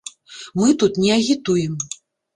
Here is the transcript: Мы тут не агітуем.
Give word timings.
Мы 0.61 0.71
тут 0.83 0.97
не 1.03 1.11
агітуем. 1.19 1.77